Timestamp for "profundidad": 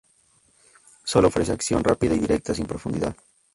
2.65-3.15